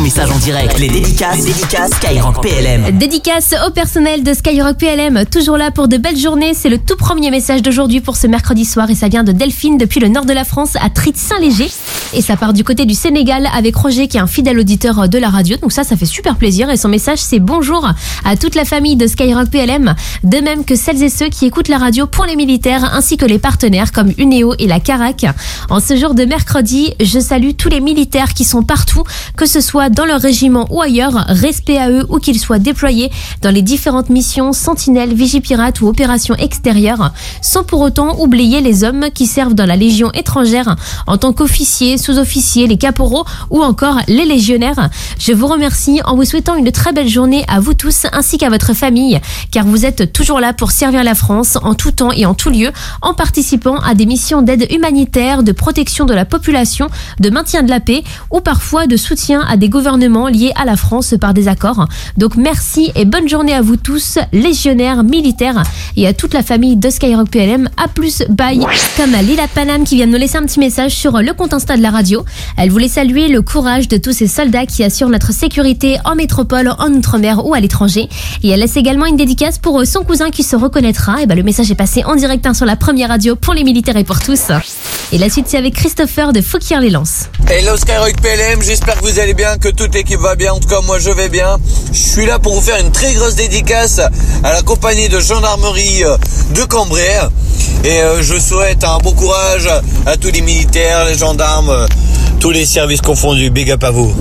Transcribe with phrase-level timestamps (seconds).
[0.00, 0.78] message en direct.
[0.78, 2.98] Les dédicaces, les dédicaces Skyrock PLM.
[2.98, 6.54] Dédicace au personnel de Skyrock PLM, toujours là pour de belles journées.
[6.54, 9.76] C'est le tout premier message d'aujourd'hui pour ce mercredi soir et ça vient de Delphine
[9.76, 11.70] depuis le nord de la France à Trit-Saint-Léger.
[12.12, 15.16] Et ça part du côté du Sénégal avec Roger qui est un fidèle auditeur de
[15.16, 15.56] la radio.
[15.58, 16.68] Donc ça, ça fait super plaisir.
[16.68, 17.88] Et son message, c'est bonjour
[18.24, 21.68] à toute la famille de Skyrock PLM, de même que celles et ceux qui écoutent
[21.68, 25.24] la radio pour les militaires ainsi que les partenaires comme Uneo et la Carac.
[25.68, 29.04] En ce jour de mercredi, je salue tous les militaires qui sont partout,
[29.36, 31.26] que ce soit dans leur régiment ou ailleurs.
[31.28, 36.34] Respect à eux où qu'ils soient déployés dans les différentes missions Sentinelle, Vigipirate ou opérations
[36.34, 40.74] extérieures, sans pour autant oublier les hommes qui servent dans la Légion étrangère
[41.06, 44.90] en tant qu'officiers, sous-officiers, les caporaux ou encore les légionnaires.
[45.18, 48.48] Je vous remercie en vous souhaitant une très belle journée à vous tous ainsi qu'à
[48.48, 52.26] votre famille, car vous êtes toujours là pour servir la France en tout temps et
[52.26, 52.70] en tout lieu,
[53.02, 56.88] en participant à des missions d'aide humanitaire, de protection de la population,
[57.20, 60.76] de maintien de la paix ou parfois de soutien à des gouvernements liés à la
[60.76, 61.86] France par des accords.
[62.16, 65.62] Donc merci et bonne journée à vous tous, légionnaires, militaires
[65.96, 67.68] et à toute la famille de Skyrock PLM.
[67.76, 68.60] À plus, bye.
[68.96, 71.54] Comme à Lila Panam qui vient de nous laisser un petit message sur le compte
[71.54, 72.24] Insta de la radio.
[72.56, 76.72] Elle voulait saluer le courage de tous ces soldats qui assurent notre sécurité en métropole,
[76.78, 78.08] en outre-mer ou à l'étranger.
[78.42, 81.22] Et elle laisse également une dédicace pour son cousin qui se reconnaîtra.
[81.22, 83.64] Et ben le message est passé en direct hein, sur la première radio pour les
[83.64, 84.50] militaires et pour tous.
[85.12, 87.28] Et la suite c'est avec Christopher de Fouquier-les-Lances.
[87.48, 90.68] Hello Skyrock PLM, j'espère que vous allez bien, que toute l'équipe va bien, en tout
[90.68, 91.58] cas moi je vais bien.
[91.92, 94.00] Je suis là pour vous faire une très grosse dédicace
[94.44, 96.16] à la compagnie de gendarmerie euh,
[96.54, 97.28] de Cambrai.
[97.84, 99.68] Et euh, je souhaite un bon courage
[100.06, 101.86] à tous les militaires, les gendarmes, euh,
[102.40, 103.50] tous les services confondus.
[103.50, 104.14] Big up à vous.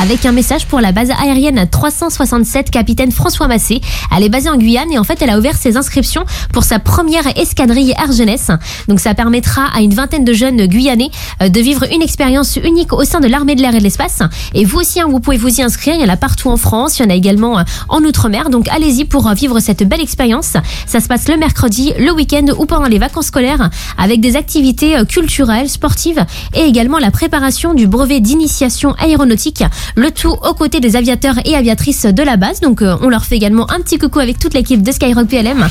[0.00, 3.80] avec un message pour la base aérienne 367 capitaine François Massé.
[4.14, 6.78] Elle est basée en Guyane et en fait elle a ouvert ses inscriptions pour sa
[6.78, 8.50] première escadrille Air Jeunesse.
[8.88, 12.92] Donc ça permettra à une vingtaine de jeunes guyanais euh, de vivre une expérience unique
[12.92, 14.18] au sein de l'armée de l'air et de l'espace.
[14.52, 15.94] Et vous aussi, hein, vous pouvez vous y inscrire.
[15.94, 18.50] Il y en a partout en France, il y en a également euh, en Outre-mer.
[18.50, 20.56] Donc allez-y pour euh, vivre cette belle expérience.
[20.86, 24.96] Ça se passe le mercredi, le week-end ou pendant les vacances scolaires avec des activités
[25.08, 29.62] culturelles, sportives et également la préparation du brevet d'initiation aéronautique.
[29.96, 32.60] Le tout aux côtés des aviateurs et aviatrices de la base.
[32.60, 35.68] Donc euh, on leur fait également un petit coucou avec toute l'équipe de Skyrock PLM.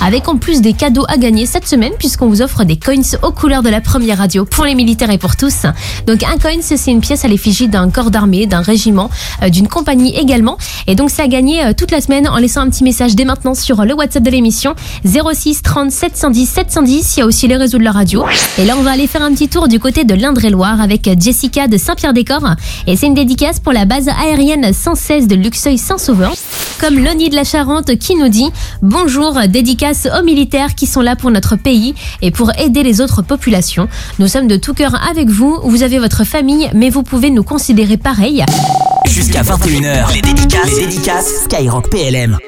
[0.00, 3.32] Avec en plus des cadeaux à gagner cette semaine puisqu'on vous offre des coins aux
[3.32, 5.66] couleurs de la première radio pour les militaires et pour tous.
[6.06, 9.10] Donc un coin c'est une pièce à l'effigie d'un corps d'armée, d'un régiment,
[9.42, 10.56] euh, d'une compagnie également.
[10.86, 13.24] Et donc c'est à gagner euh, toute la semaine en laissant un petit message dès
[13.24, 17.16] maintenant sur le WhatsApp de l'émission 06 30 710 710.
[17.16, 18.24] Il y a aussi les réseaux de la radio.
[18.58, 21.66] Et là on va aller faire un petit tour du côté de l'Indre-et-Loire avec Jessica
[21.66, 22.54] de Saint-Pierre-des-Corps.
[22.86, 26.32] Et c'est une dédicace pour la base aérienne 116 de Luxeuil-Saint-Sauveur.
[26.80, 28.50] Comme Loni de la Charente qui nous dit
[28.82, 33.22] Bonjour, dédicace aux militaires qui sont là pour notre pays et pour aider les autres
[33.22, 33.88] populations.
[34.18, 35.58] Nous sommes de tout cœur avec vous.
[35.64, 38.44] Vous avez votre famille, mais vous pouvez nous considérer pareil.
[39.06, 42.38] Jusqu'à 21h, les dédicaces, les dédicaces Skyrock PLM.